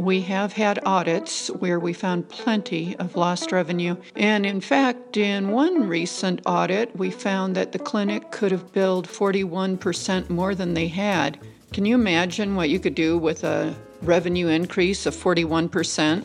[0.00, 3.94] we have had audits where we found plenty of lost revenue.
[4.16, 9.06] And in fact, in one recent audit, we found that the clinic could have billed
[9.06, 11.38] 41% more than they had.
[11.72, 16.24] Can you imagine what you could do with a revenue increase of 41%?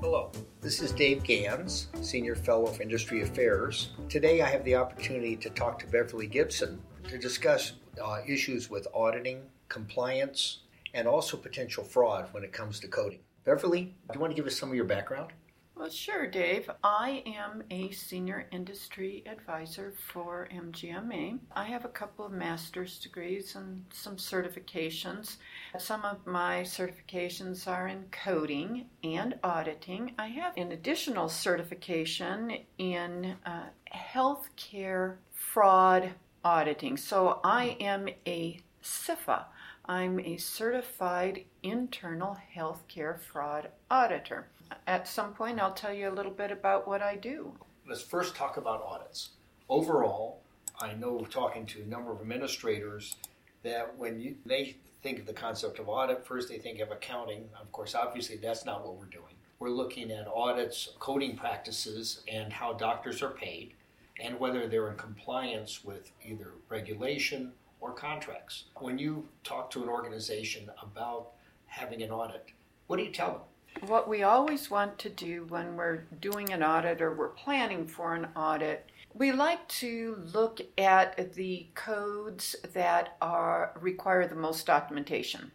[0.00, 0.30] Hello,
[0.60, 3.90] this is Dave Gans, Senior Fellow of Industry Affairs.
[4.08, 7.72] Today I have the opportunity to talk to Beverly Gibson to discuss
[8.02, 10.58] uh, issues with auditing, compliance,
[10.92, 13.20] and also potential fraud when it comes to coding.
[13.44, 15.32] Beverly, do you want to give us some of your background?
[15.80, 16.68] Well, sure, Dave.
[16.84, 21.38] I am a senior industry advisor for MGMA.
[21.56, 25.38] I have a couple of master's degrees and some certifications.
[25.78, 30.12] Some of my certifications are in coding and auditing.
[30.18, 36.10] I have an additional certification in uh, healthcare fraud
[36.44, 36.98] auditing.
[36.98, 39.44] So I am a CIFA.
[39.86, 44.46] I'm a certified internal healthcare fraud auditor.
[44.86, 47.52] At some point, I'll tell you a little bit about what I do.
[47.88, 49.30] Let's first talk about audits.
[49.68, 50.42] Overall,
[50.80, 53.16] I know talking to a number of administrators
[53.62, 57.48] that when you, they think of the concept of audit, first they think of accounting.
[57.60, 59.34] Of course, obviously, that's not what we're doing.
[59.58, 63.74] We're looking at audits, coding practices, and how doctors are paid
[64.22, 68.64] and whether they're in compliance with either regulation or contracts.
[68.76, 71.28] When you talk to an organization about
[71.66, 72.46] having an audit,
[72.86, 73.88] what do you tell them?
[73.88, 78.14] What we always want to do when we're doing an audit or we're planning for
[78.14, 85.50] an audit, we like to look at the codes that are require the most documentation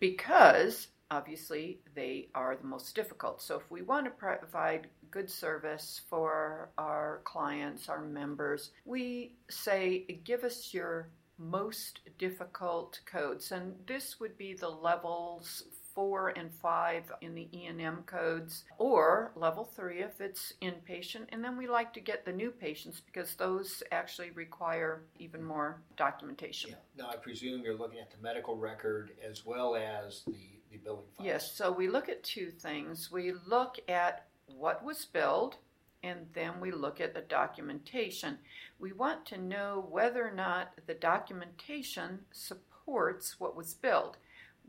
[0.00, 3.42] because obviously they are the most difficult.
[3.42, 10.20] So if we want to provide good service for our clients, our members, we say,
[10.24, 13.52] give us your most difficult codes.
[13.52, 19.64] And this would be the levels four and five in the E&M codes, or level
[19.64, 21.26] three if it's inpatient.
[21.30, 25.82] And then we like to get the new patients because those actually require even more
[25.96, 26.70] documentation.
[26.70, 26.76] Yeah.
[27.04, 30.32] Now, I presume you're looking at the medical record as well as the,
[30.70, 31.26] the billing files.
[31.26, 33.10] Yes, so we look at two things.
[33.10, 35.56] We look at what was billed,
[36.02, 38.38] and then we look at the documentation.
[38.78, 44.16] We want to know whether or not the documentation supports what was billed.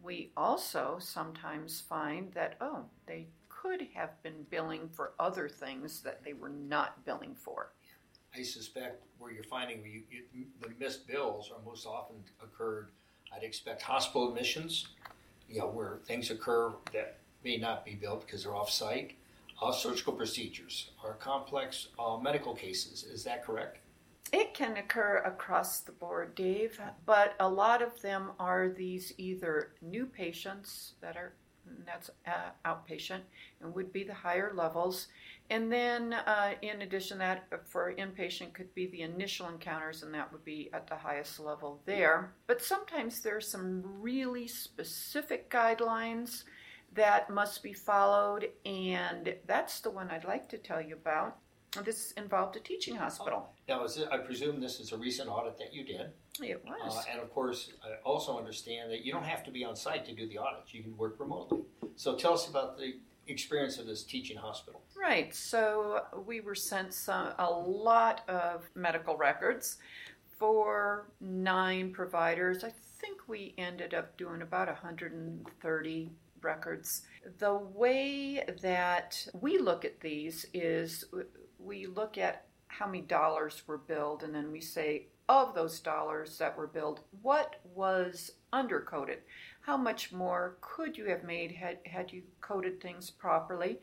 [0.03, 6.23] We also sometimes find that, oh, they could have been billing for other things that
[6.23, 7.71] they were not billing for.
[8.35, 12.89] I suspect where you're finding you, you, the missed bills are most often occurred.
[13.35, 14.87] I'd expect hospital admissions,
[15.49, 19.13] you know, where things occur that may not be billed because they're off site
[19.61, 23.03] uh, surgical procedures or complex uh, medical cases.
[23.03, 23.79] Is that correct?
[24.31, 29.73] It can occur across the board, Dave, but a lot of them are these either
[29.81, 31.33] new patients that are
[31.85, 33.21] that's uh, outpatient
[33.61, 35.07] and would be the higher levels.
[35.49, 40.31] And then, uh, in addition, that for inpatient could be the initial encounters, and that
[40.31, 42.33] would be at the highest level there.
[42.47, 46.43] But sometimes there are some really specific guidelines
[46.95, 51.37] that must be followed, and that's the one I'd like to tell you about.
[51.83, 53.49] This involved a teaching hospital.
[53.67, 56.11] Now, it, I presume this is a recent audit that you did.
[56.39, 56.97] It was.
[56.97, 60.05] Uh, and of course, I also understand that you don't have to be on site
[60.05, 61.61] to do the audits, you can work remotely.
[61.95, 62.95] So tell us about the
[63.27, 64.81] experience of this teaching hospital.
[64.95, 65.33] Right.
[65.33, 69.77] So we were sent some, a lot of medical records
[70.37, 72.63] for nine providers.
[72.63, 76.11] I think we ended up doing about 130
[76.43, 77.03] records.
[77.39, 81.05] The way that we look at these is
[81.59, 86.37] we look at how many dollars were billed, and then we say, of those dollars
[86.37, 89.19] that were billed, what was undercoded?
[89.61, 93.79] How much more could you have made had, had you coded things properly?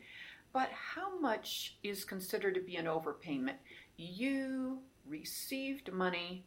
[0.53, 3.57] But how much is considered to be an overpayment?
[3.97, 6.45] You received money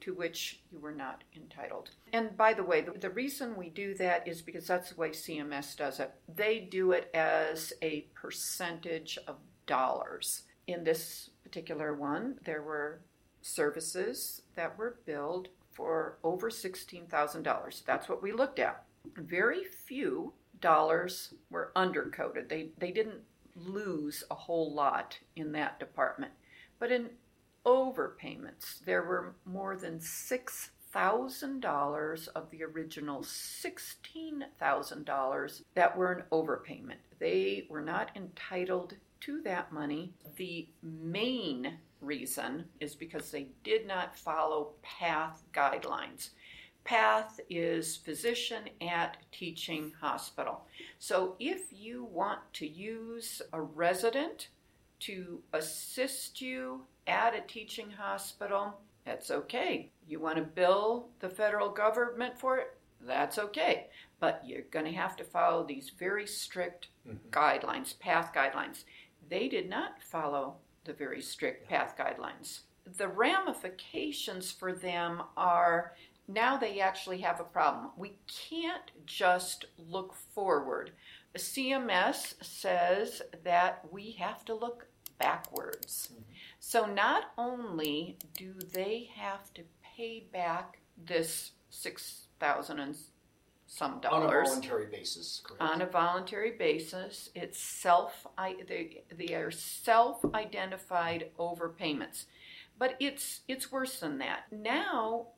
[0.00, 1.90] to which you were not entitled.
[2.12, 5.10] And by the way, the, the, reason we do that is because that's the way
[5.10, 6.12] CMS does it.
[6.34, 9.36] They do it as a percentage of
[9.66, 10.42] dollars.
[10.66, 13.00] In this particular one, there were
[13.42, 17.84] services that were billed for over $16,000.
[17.84, 18.84] That's what we looked at.
[19.16, 22.48] Very few dollars were undercoded.
[22.48, 23.20] They, they didn't
[23.56, 26.32] lose a whole lot in that department.
[26.78, 27.10] But in
[27.66, 28.80] overpayments.
[28.84, 36.98] There were more than $6,000 of the original $16,000 that were an overpayment.
[37.18, 40.12] They were not entitled to that money.
[40.36, 46.30] The main reason is because they did not follow PATH guidelines.
[46.84, 50.66] path is physician at teaching hospital.
[50.98, 54.48] So if you want to use a resident
[55.00, 59.90] to assist you at a teaching hospital, that's okay.
[60.06, 62.76] You want to bill the federal government for it?
[63.06, 63.88] That's okay.
[64.20, 67.28] But you're going to have to follow these very strict mm-hmm.
[67.30, 68.84] guidelines, path guidelines.
[69.28, 72.60] They did not follow the very strict path guidelines.
[72.96, 75.92] The ramifications for them are
[76.28, 77.90] now they actually have a problem.
[77.96, 80.92] We can't just look forward.
[81.36, 84.86] CMS says that we have to look
[85.18, 86.10] backwards.
[86.12, 86.22] Mm-hmm.
[86.60, 89.62] So not only do they have to
[89.96, 92.96] pay back this six thousand and
[93.66, 95.42] some dollars on a voluntary basis.
[95.44, 95.62] Correct.
[95.62, 98.26] On a voluntary basis, it's self.
[98.68, 102.26] They, they are self-identified overpayments,
[102.78, 104.44] but it's it's worse than that.
[104.52, 105.28] Now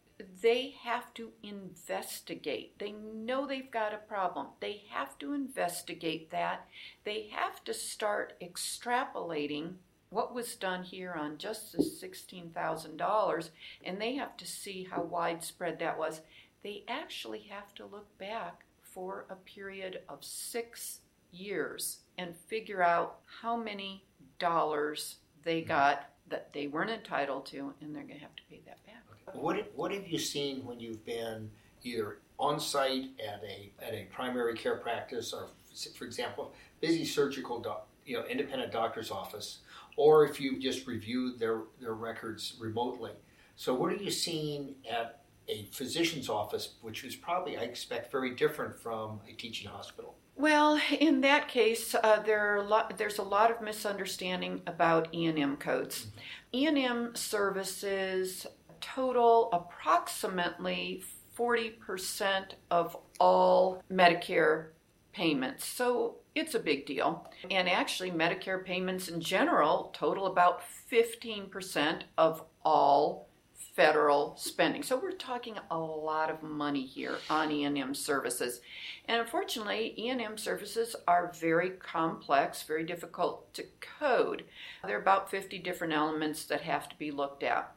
[0.40, 2.78] they have to investigate.
[2.78, 4.48] They know they've got a problem.
[4.60, 6.66] They have to investigate that.
[7.04, 9.74] They have to start extrapolating
[10.10, 13.50] what was done here on just the $16,000
[13.84, 16.22] and they have to see how widespread that was.
[16.62, 23.18] They actually have to look back for a period of six years and figure out
[23.42, 24.04] how many
[24.38, 28.60] dollars they got that they weren't entitled to and they're going to have to pay
[28.66, 29.05] that back.
[29.32, 31.50] What what have you seen when you've been
[31.82, 35.48] either on site at a at a primary care practice, or
[35.96, 39.58] for example, busy surgical doc, you know independent doctor's office,
[39.96, 43.12] or if you've just reviewed their their records remotely?
[43.56, 48.34] So what are you seeing at a physician's office, which is probably I expect very
[48.34, 50.14] different from a teaching hospital?
[50.36, 55.56] Well, in that case, uh, there a lot, there's a lot of misunderstanding about E&M
[55.56, 56.08] codes.
[56.52, 56.78] Mm-hmm.
[56.78, 58.46] E&M services
[58.80, 61.02] total approximately
[61.36, 64.68] 40% of all Medicare
[65.12, 65.66] payments.
[65.66, 67.30] So it's a big deal.
[67.50, 73.28] And actually, Medicare payments in general total about 15% of all
[73.74, 74.82] federal spending.
[74.82, 78.60] So we're talking a lot of money here on E&M services.
[79.06, 83.64] And unfortunately, E&M services are very complex, very difficult to
[83.98, 84.44] code.
[84.86, 87.75] There are about 50 different elements that have to be looked at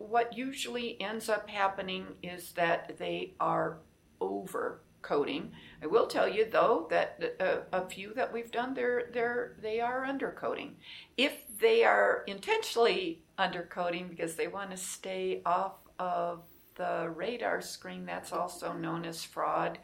[0.00, 3.78] what usually ends up happening is that they are
[4.20, 5.52] over coding.
[5.82, 9.80] I will tell you though that a, a, few that we've done they're they're they
[9.80, 10.76] are undercoding.
[11.16, 16.42] If they are intentionally undercoding because they want to stay off of
[16.76, 19.78] the radar screen, that's also known as fraud.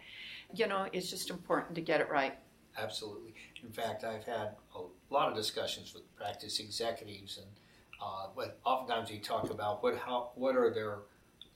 [0.55, 2.39] You know, it's just important to get it right.
[2.79, 3.35] Absolutely.
[3.63, 4.81] In fact, I've had a
[5.13, 7.49] lot of discussions with practice executives and
[8.01, 10.99] uh, but oftentimes they talk about what how what are their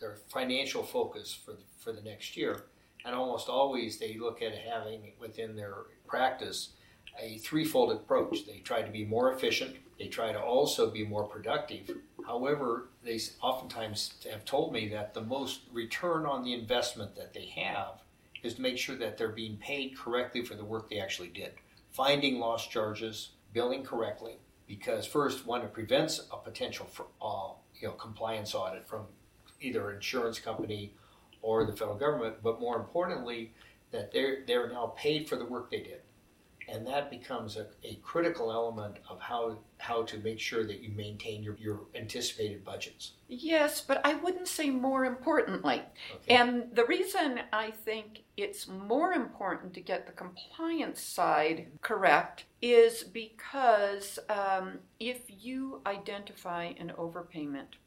[0.00, 2.64] their financial focus for the, for the next year,
[3.04, 5.74] and almost always they look at having within their
[6.06, 6.70] practice
[7.20, 8.46] a threefold approach.
[8.46, 9.76] They try to be more efficient.
[9.98, 11.90] They try to also be more productive.
[12.26, 17.46] However, they oftentimes have told me that the most return on the investment that they
[17.46, 18.00] have
[18.42, 21.52] is to make sure that they're being paid correctly for the work they actually did.
[21.90, 24.38] Finding lost charges, billing correctly,
[24.70, 29.04] because first, one, it prevents a potential for, uh, you know compliance audit from
[29.60, 30.94] either insurance company
[31.42, 33.52] or the federal government, but more importantly,
[33.90, 36.02] that they're they're now paid for the work they did,
[36.70, 40.90] and that becomes a, a critical element of how how to make sure that you
[40.90, 43.12] maintain your, your anticipated budgets.
[43.28, 45.82] Yes, but I wouldn't say more importantly.
[46.14, 46.34] Okay.
[46.34, 53.04] And the reason I think it's more important to get the compliance side correct is
[53.04, 57.78] because um, if you identify an overpayment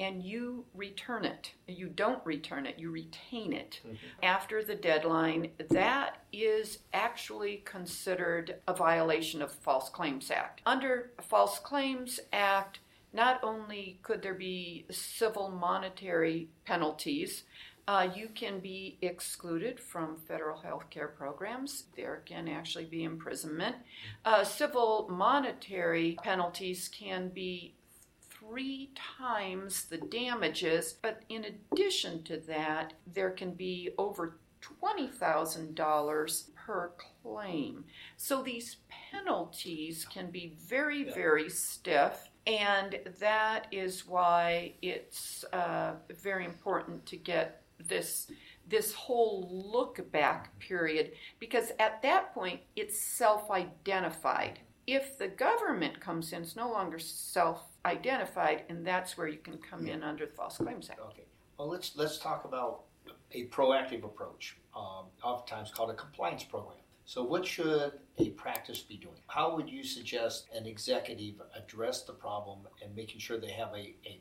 [0.00, 3.96] and you return it, you don't return it, you retain it mm-hmm.
[4.22, 10.60] after the deadline, that is actually considered a violation of the False Claims Act.
[10.66, 12.80] Under False Claims Act,
[13.12, 17.44] not only could there be civil monetary penalties,
[17.86, 21.84] uh, you can be excluded from federal health care programs.
[21.96, 23.76] There can actually be imprisonment.
[24.24, 27.73] Uh, civil monetary penalties can be
[28.48, 34.38] three times the damages, but in addition to that, there can be over
[34.82, 37.84] $20,000 per claim.
[38.16, 38.76] So these
[39.12, 42.30] penalties can be very, very stiff.
[42.46, 48.30] And that is why it's uh, very important to get this
[48.66, 56.32] this whole look back period because at that point it's self-identified if the government comes
[56.32, 56.98] in it's no longer
[57.84, 61.24] self-identified and that's where you can come in under the false claims act okay
[61.58, 62.84] well let's let's talk about
[63.34, 66.78] a proactive approach, um, oftentimes called a compliance program.
[67.04, 69.18] So, what should a practice be doing?
[69.26, 73.94] How would you suggest an executive address the problem and making sure they have a,
[74.06, 74.20] a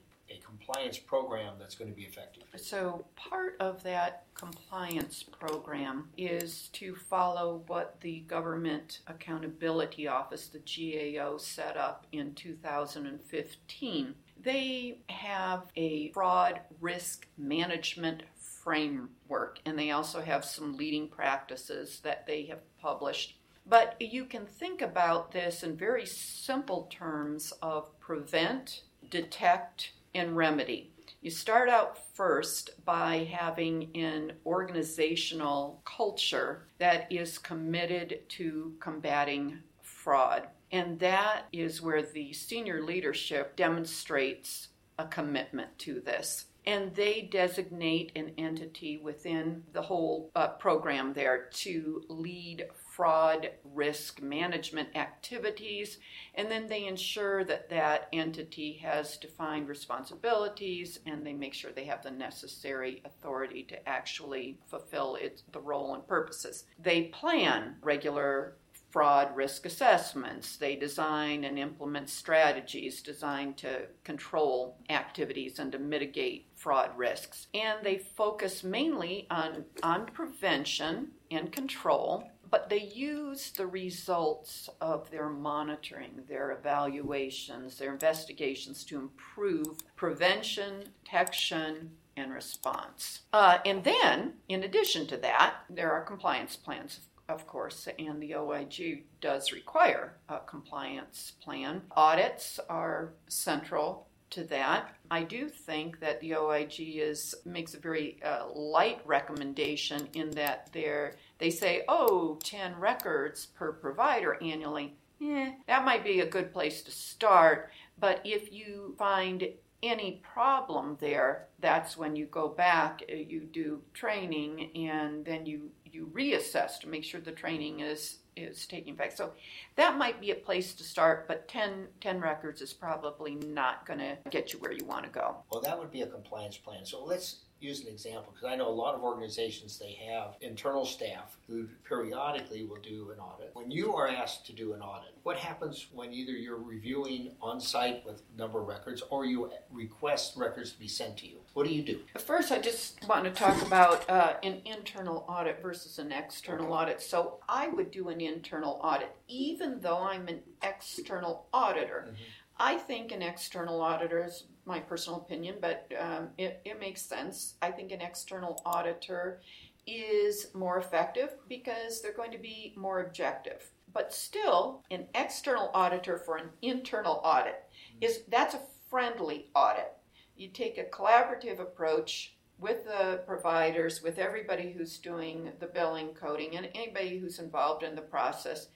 [0.58, 2.44] compliance program that's going to be effective?
[2.58, 10.60] So, part of that compliance program is to follow what the Government Accountability Office, the
[10.60, 14.16] GAO, set up in 2015.
[14.42, 22.26] They have a fraud risk management framework, and they also have some leading practices that
[22.26, 23.38] they have published.
[23.66, 30.92] But you can think about this in very simple terms of prevent, detect, and remedy.
[31.22, 40.48] You start out first by having an organizational culture that is committed to combating fraud.
[40.72, 48.12] And that is where the senior leadership demonstrates a commitment to this and they designate
[48.16, 55.98] an entity within the whole uh, program there to lead fraud risk management activities
[56.36, 61.86] and then they ensure that that entity has defined responsibilities and they make sure they
[61.86, 68.56] have the necessary authority to actually fulfill its the role and purposes they plan regular
[68.94, 70.56] fraud risk assessments.
[70.56, 77.48] They design and implement strategies designed to control activities and to mitigate fraud risks.
[77.54, 85.12] And they focus mainly on, on prevention and control, but they use the results of
[85.12, 93.24] their monitoring, their evaluations, their investigations to improve prevention, detection, and response.
[93.34, 98.36] Uh, and then, in addition to that, there are compliance plans, of course, and the
[98.36, 101.82] OIG does require a compliance plan.
[101.92, 104.96] Audits are central to that.
[105.12, 110.70] I do think that the OIG is makes a very uh, light recommendation in that
[110.74, 114.96] they they say, oh, 10 records per provider annually.
[115.22, 119.48] Eh, that might be a good place to start, but if you find
[119.82, 125.70] any problem there, that's when you go back, uh, you do training, and then you
[125.86, 129.18] you reassess to make sure the training is is taking effect.
[129.18, 129.32] So
[129.76, 134.00] that might be a place to start, but 10, 10 records is probably not going
[134.00, 135.38] to get you where you want to go.
[135.52, 136.86] Well, that would be a compliance plan.
[136.86, 140.86] So let's use an example because I know a lot of organizations they have internal
[140.86, 143.52] staff who periodically will do an audit.
[143.54, 147.60] When you are asked to do an audit, what happens when either you're reviewing on
[147.60, 151.38] site with number of records or you request records to be sent to you?
[151.54, 152.00] What do you do?
[152.18, 156.74] First, I just want to talk about uh, an internal audit versus an external okay.
[156.74, 157.02] audit.
[157.02, 162.08] So I would do an internal audit, even though I'm an external auditor.
[162.08, 162.24] Mm-hmm.
[162.58, 167.56] I think an external auditor is my personal opinion, but um, it, it makes sense.
[167.62, 169.42] I think an external auditor
[169.86, 173.70] is more effective because they're going to be more objective.
[173.94, 177.64] But still, an external auditor for an internal audit
[178.02, 179.94] is that's a friendly audit.
[180.36, 186.56] You take a collaborative approach with the providers, with everybody who's doing the billing coding,
[186.56, 188.68] and anybody who's involved in the process.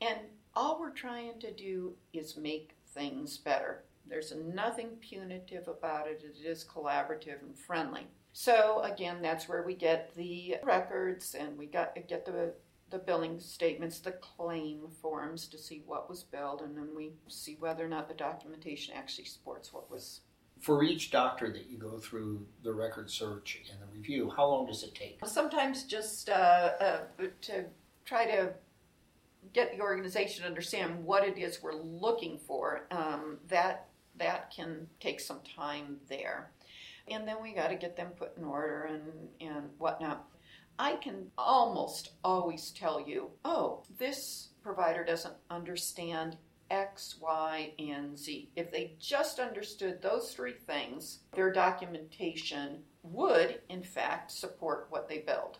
[0.00, 0.18] And
[0.54, 3.84] all we're trying to do is make things better.
[4.08, 8.06] There's nothing punitive about it, it is collaborative and friendly.
[8.32, 12.52] So, again, that's where we get the records and we got get the
[12.90, 17.56] the billing statements, the claim forms to see what was billed, and then we see
[17.58, 20.20] whether or not the documentation actually supports what was.
[20.60, 24.66] For each doctor that you go through the record search and the review, how long
[24.66, 25.18] does it take?
[25.26, 26.32] Sometimes just uh,
[26.80, 27.00] uh,
[27.42, 27.64] to
[28.04, 28.52] try to
[29.52, 33.85] get the organization to understand what it is we're looking for, um, that
[34.18, 36.50] that can take some time there.
[37.08, 40.26] And then we got to get them put in order and, and whatnot.
[40.78, 46.36] I can almost always tell you, oh, this provider doesn't understand
[46.70, 48.50] X, Y, and Z.
[48.56, 55.18] If they just understood those three things, their documentation would, in fact, support what they
[55.18, 55.58] billed.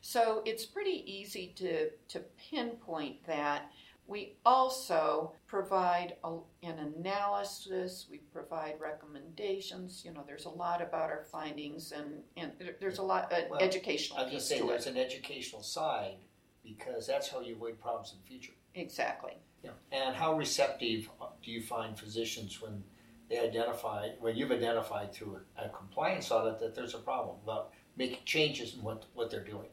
[0.00, 3.70] So it's pretty easy to, to pinpoint that.
[4.06, 10.02] We also provide a, an analysis, we provide recommendations.
[10.04, 14.18] You know, there's a lot about our findings, and, and there's a lot well, educational.
[14.18, 14.90] I was going to say there's it.
[14.90, 16.16] an educational side
[16.64, 18.52] because that's how you avoid problems in the future.
[18.74, 19.32] Exactly.
[19.62, 19.70] Yeah.
[19.92, 21.08] And how receptive
[21.42, 22.82] do you find physicians when
[23.28, 27.72] they identify, when you've identified through a, a compliance audit that there's a problem about
[27.96, 29.68] making changes in what, what they're doing?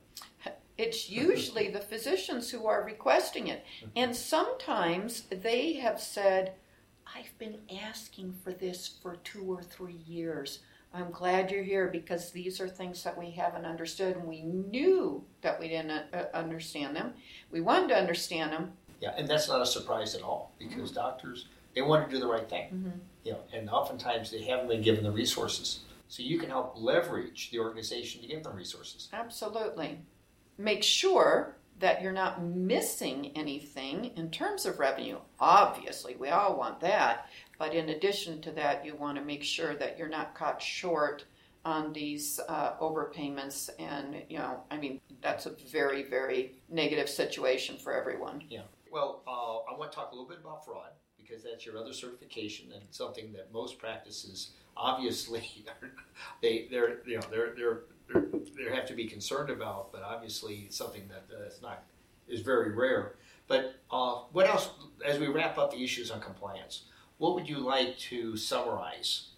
[0.77, 3.65] It's usually the physicians who are requesting it.
[3.95, 6.53] And sometimes they have said,
[7.15, 10.59] I've been asking for this for two or three years.
[10.93, 15.23] I'm glad you're here because these are things that we haven't understood and we knew
[15.41, 17.13] that we didn't uh, understand them.
[17.51, 18.71] We wanted to understand them.
[19.01, 20.95] Yeah, and that's not a surprise at all because mm-hmm.
[20.95, 22.69] doctors they want to do the right thing.
[22.73, 22.99] Mm-hmm.
[23.23, 25.81] You know, and oftentimes they haven't been given the resources.
[26.07, 29.09] So you can help leverage the organization to give them resources.
[29.13, 29.99] Absolutely.
[30.57, 35.17] Make sure that you're not missing anything in terms of revenue.
[35.39, 37.27] Obviously, we all want that.
[37.59, 41.25] But in addition to that, you want to make sure that you're not caught short
[41.65, 43.69] on these uh, overpayments.
[43.77, 48.43] And, you know, I mean, that's a very, very negative situation for everyone.
[48.49, 48.61] Yeah.
[48.91, 51.93] Well, uh, I want to talk a little bit about fraud because that's your other
[51.93, 55.65] certification and something that most practices obviously
[56.41, 57.81] they they're you know they're they're,
[58.55, 61.83] they're have to be concerned about, but obviously something that is not
[62.27, 63.15] is very rare.
[63.47, 64.69] But uh, what else?
[65.05, 66.83] As we wrap up the issues on compliance,
[67.17, 69.29] what would you like to summarize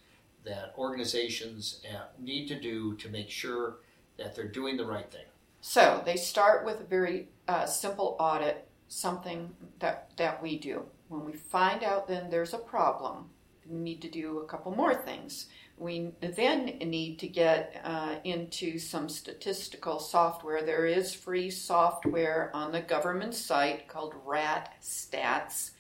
[0.46, 3.78] that organizations uh, need to do to make sure
[4.18, 5.26] that they're doing the right thing?
[5.62, 10.84] So they start with a very uh, simple audit, something that that we do.
[11.08, 13.30] When we find out then there's a problem,
[13.70, 15.48] need to do a couple more things.
[15.78, 20.62] We then need to get uh, into some statistical software.
[20.62, 25.72] There is free software on the government site called RAT Stats.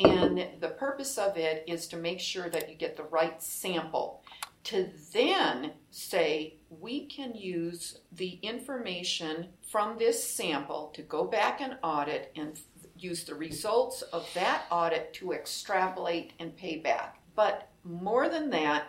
[0.00, 4.22] And the purpose of it is to make sure that you get the right sample.
[4.64, 11.78] To then say, we can use the information from this sample to go back and
[11.82, 12.60] audit and
[12.96, 17.17] use the results of that audit to extrapolate and pay back.
[17.38, 18.88] But more than that,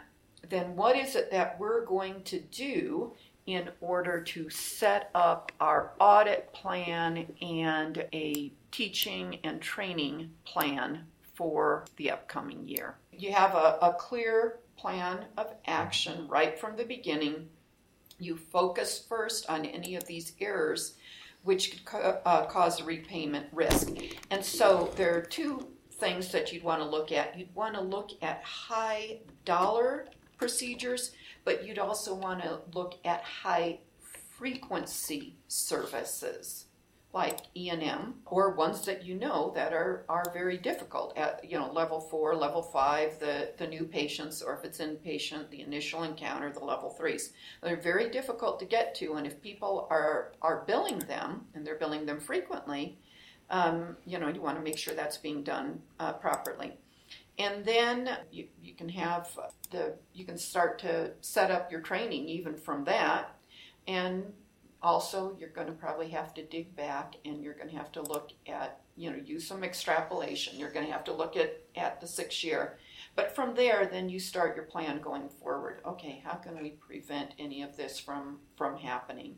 [0.49, 3.13] then what is it that we're going to do
[3.45, 11.85] in order to set up our audit plan and a teaching and training plan for
[11.97, 12.95] the upcoming year?
[13.11, 17.49] You have a, a clear plan of action right from the beginning.
[18.17, 20.95] You focus first on any of these errors
[21.43, 23.89] which could uh, cause a repayment risk.
[24.31, 25.67] And so there are two
[25.99, 27.37] things that you'd want to look at.
[27.37, 30.07] You'd want to look at high dollar
[30.37, 31.11] procedures,
[31.43, 33.79] but you'd also want to look at high
[34.37, 36.65] frequency services
[37.11, 41.71] like E&M or ones that you know that are, are very difficult at you know
[41.71, 46.51] level 4 level 5 the, the new patients or if it's inpatient the initial encounter
[46.51, 47.31] the level 3s
[47.63, 51.79] they're very difficult to get to and if people are are billing them and they're
[51.79, 52.99] billing them frequently
[53.49, 56.77] um, you know you want to make sure that's being done uh, properly.
[57.39, 59.29] And then you, you can have
[59.71, 63.35] the you can start to set up your training even from that.
[63.87, 64.33] And
[64.81, 68.01] also you're going to probably have to dig back and you're going to have to
[68.01, 70.59] look at you know use some extrapolation.
[70.59, 72.77] You're going to have to look at at the six year.
[73.15, 75.81] But from there then you start your plan going forward.
[75.85, 79.35] Okay how can we prevent any of this from from happening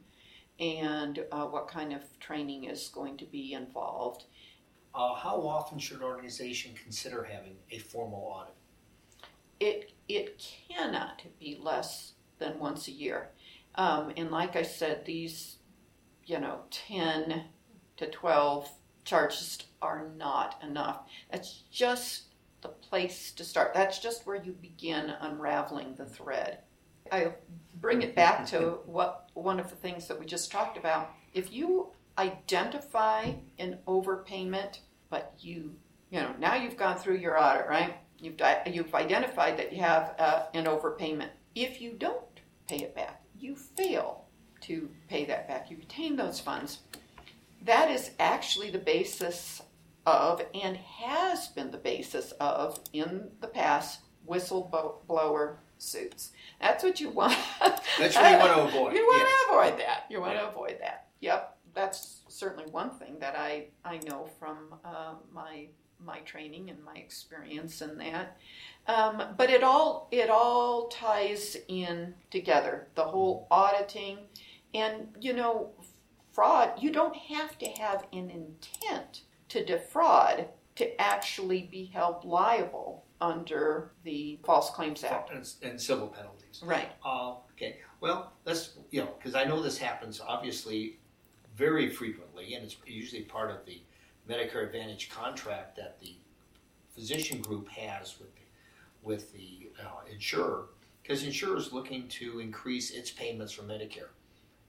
[0.61, 4.25] and uh, what kind of training is going to be involved
[4.93, 8.53] uh, how often should an organization consider having a formal audit
[9.59, 13.31] it it cannot be less than once a year
[13.75, 15.57] um, and like I said, these,
[16.25, 17.45] you know, 10
[17.97, 18.69] to 12
[19.03, 21.01] charges are not enough.
[21.31, 22.23] That's just
[22.61, 23.73] the place to start.
[23.73, 26.59] That's just where you begin unraveling the thread.
[27.11, 27.33] I
[27.79, 31.11] bring it back to what one of the things that we just talked about.
[31.33, 35.75] If you identify an overpayment, but you,
[36.09, 37.95] you know, now you've gone through your audit, right?
[38.19, 41.29] You've, you've identified that you have uh, an overpayment.
[41.55, 42.21] If you don't
[42.67, 44.25] pay it back, you fail
[44.61, 46.79] to pay that back, you retain those funds.
[47.65, 49.61] That is actually the basis
[50.05, 56.31] of and has been the basis of in the past whistleblower suits.
[56.59, 57.37] That's what you want.
[57.59, 58.93] That's what you want to avoid.
[58.93, 59.45] You want yes.
[59.47, 60.05] to avoid that.
[60.09, 60.41] You want yeah.
[60.41, 61.07] to avoid that.
[61.19, 65.67] Yep, that's certainly one thing that I I know from uh, my
[66.03, 68.37] my training and my experience in that.
[68.87, 72.87] Um, but it all it all ties in together.
[72.95, 74.19] The whole auditing,
[74.73, 75.71] and you know,
[76.31, 76.73] fraud.
[76.79, 83.91] You don't have to have an intent to defraud to actually be held liable under
[84.03, 86.61] the False Claims Act and, and civil penalties.
[86.65, 86.91] Right.
[87.05, 87.77] Uh, okay.
[88.01, 90.97] Well, let's you know because I know this happens obviously
[91.55, 93.81] very frequently, and it's usually part of the
[94.29, 96.15] Medicare Advantage contract that the
[96.95, 98.41] physician group has with the,
[99.03, 100.65] with the uh, insurer,
[101.01, 104.09] because insurer is looking to increase its payments from Medicare,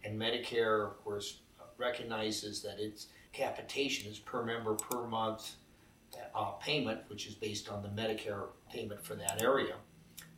[0.04, 1.38] and Medicare, of course,
[1.78, 5.52] recognizes that its capitation is per member per month
[6.34, 9.74] uh, payment, which is based on the Medicare payment for that area.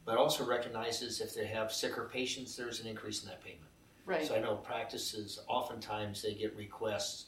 [0.04, 3.60] but also recognizes if they have sicker patients, there's an increase in that payment.
[4.06, 4.26] Right.
[4.26, 7.26] So I know practices, oftentimes they get requests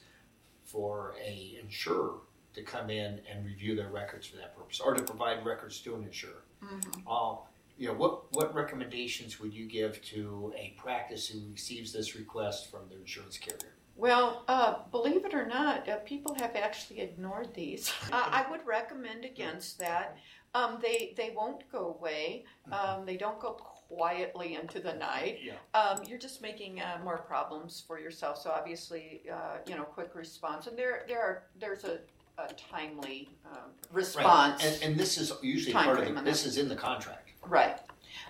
[0.65, 2.19] for a insurer
[2.55, 5.95] to come in and review their records for that purpose, or to provide records to
[5.95, 6.43] an insurer.
[6.63, 7.09] Mm-hmm.
[7.09, 7.39] Um,
[7.79, 12.71] you know, what, what recommendations would you give to a practice who receives this request
[12.71, 13.75] from their insurance carrier?
[13.97, 17.93] Well, uh, believe it or not, uh, people have actually ignored these.
[18.13, 20.17] I I would recommend against that.
[20.55, 22.45] Um, they they won't go away.
[22.73, 25.39] Um, they don't go quietly into the night.
[25.43, 25.55] Yeah.
[25.79, 28.39] Um, you're just making uh, more problems for yourself.
[28.39, 32.01] So obviously, uh, you know, quick response, and there there are there's a,
[32.39, 34.63] a timely um, response.
[34.63, 34.73] Right.
[34.75, 37.31] And, and this is usually Time part of the, this is in the contract.
[37.47, 37.79] Right.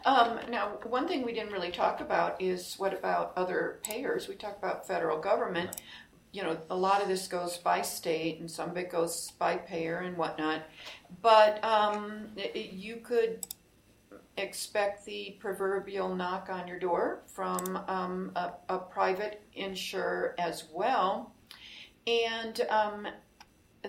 [0.07, 4.29] Um, now, one thing we didn't really talk about is what about other payers?
[4.29, 5.83] We talked about federal government.
[6.33, 9.57] You know, a lot of this goes by state, and some of it goes by
[9.57, 10.63] payer and whatnot.
[11.23, 13.47] But um, you could
[14.37, 21.35] expect the proverbial knock on your door from um, a, a private insurer as well.
[22.07, 23.09] And um,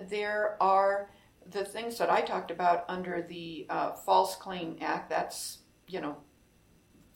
[0.08, 1.10] there are
[1.50, 6.16] the things that I talked about under the uh, False Claim Act, that's, you know,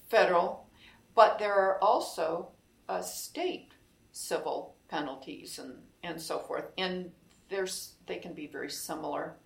[0.09, 0.67] federal,
[1.15, 2.49] but there are also
[2.89, 3.73] uh, state
[4.13, 6.65] civil penalties and, and so forth.
[6.79, 7.11] And
[7.49, 9.37] there's, they can be very similar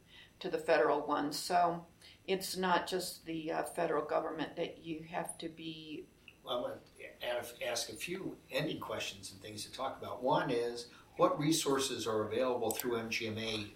[0.40, 1.38] to the federal ones.
[1.38, 1.84] So
[2.26, 6.04] it's not just the uh, federal government that you have to be.
[6.48, 6.74] I want
[7.20, 10.22] to ask a few ending questions and things to talk about.
[10.22, 10.86] One is
[11.16, 13.66] what resources are available through MGMA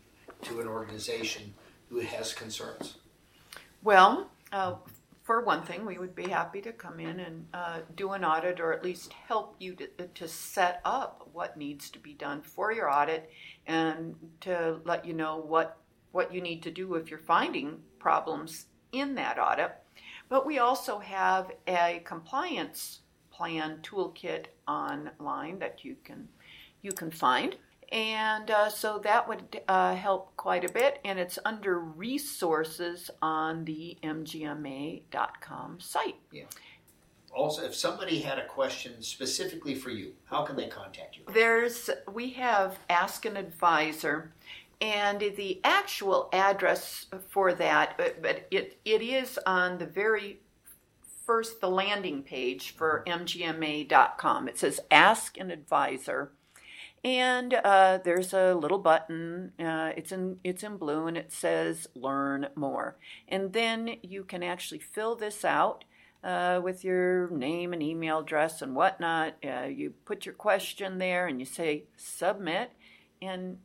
[0.42, 1.54] to an organization
[1.88, 2.96] who has concerns?
[3.82, 4.74] Well, uh,
[5.30, 8.58] for one thing, we would be happy to come in and uh, do an audit
[8.58, 12.72] or at least help you to, to set up what needs to be done for
[12.72, 13.30] your audit
[13.68, 15.76] and to let you know what,
[16.10, 19.70] what you need to do if you're finding problems in that audit.
[20.28, 26.26] But we also have a compliance plan toolkit online that you can
[26.82, 27.54] you can find.
[27.92, 31.00] And uh, so that would uh, help quite a bit.
[31.04, 36.16] And it's under resources on the mgma.com site.
[36.30, 36.44] Yeah.
[37.32, 41.22] Also, if somebody had a question specifically for you, how can they contact you?
[41.32, 44.32] There's we have Ask an Advisor,
[44.80, 50.40] and the actual address for that, but, but it, it is on the very
[51.26, 54.48] first the landing page for mgma.com.
[54.48, 56.32] It says Ask an Advisor.
[57.02, 59.52] And uh, there's a little button.
[59.58, 64.42] Uh, it's in it's in blue, and it says "Learn More." And then you can
[64.42, 65.84] actually fill this out
[66.22, 69.36] uh, with your name and email address and whatnot.
[69.42, 72.72] Uh, you put your question there, and you say "Submit,"
[73.22, 73.56] and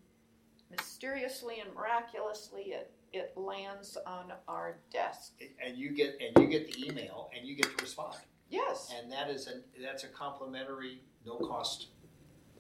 [0.72, 5.34] mysteriously and miraculously, it it lands on our desk.
[5.64, 8.16] And you get and you get the email and you get to respond.
[8.50, 11.88] Yes, And that is a that's a complimentary, no cost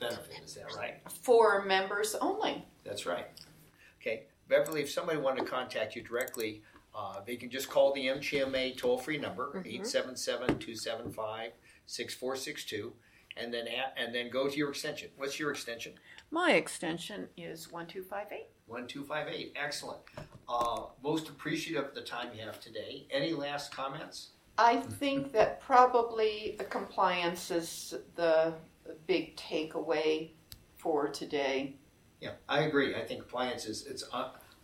[0.09, 0.41] benefit.
[0.45, 0.95] Is that right?
[1.09, 2.65] for members only.
[2.83, 3.27] That's right.
[4.01, 6.61] Okay, Beverly, if somebody wanted to contact you directly,
[6.93, 9.65] uh, they can just call the MGMA toll free number, Mhm.
[9.65, 11.51] 877 275
[11.87, 12.93] 6462,
[13.37, 15.09] and then and then go to your extension.
[15.17, 15.93] What's your extension?
[16.31, 18.47] My extension is one two five eight.
[18.67, 19.53] 1258.
[19.55, 20.01] Excellent.
[20.49, 23.05] Uh, most appreciative of the time you have today.
[23.11, 24.29] Any last comments?
[24.57, 28.53] I think that probably the compliance is the
[29.07, 30.29] big takeaway
[30.75, 31.75] for today.
[32.21, 32.95] Yeah, I agree.
[32.95, 34.03] I think compliance is it's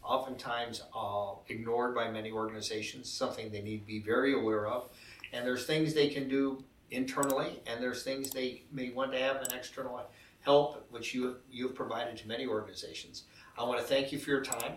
[0.04, 3.10] oftentimes uh, ignored by many organizations.
[3.10, 4.90] Something they need to be very aware of.
[5.34, 9.38] And there's things they can do internally, and there's things they may want to have
[9.38, 10.02] an external
[10.42, 13.24] help, which you you have provided to many organizations.
[13.58, 14.74] I want to thank you for your time,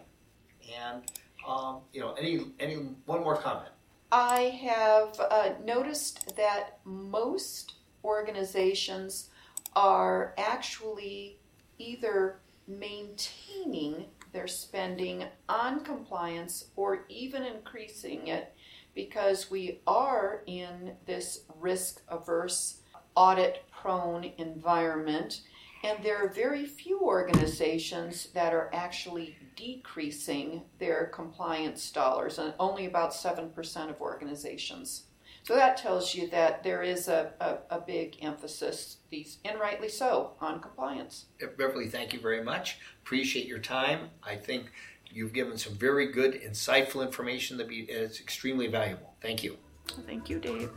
[0.76, 1.02] and
[1.46, 2.76] um, you know any any
[3.06, 3.70] one more comment.
[4.12, 9.30] I have uh, noticed that most organizations
[9.76, 11.38] are actually
[11.78, 18.54] either maintaining their spending on compliance or even increasing it
[18.94, 22.80] because we are in this risk averse,
[23.14, 25.42] audit prone environment.
[25.82, 32.86] And there are very few organizations that are actually decreasing their compliance dollars, and only
[32.86, 35.04] about 7% of organizations.
[35.44, 39.90] So that tells you that there is a, a, a big emphasis, these, and rightly
[39.90, 41.26] so, on compliance.
[41.58, 42.78] Beverly, thank you very much.
[43.02, 44.08] Appreciate your time.
[44.22, 44.72] I think
[45.10, 49.14] you've given some very good, insightful information that be, is extremely valuable.
[49.20, 49.58] Thank you.
[50.06, 50.70] Thank you, Dave.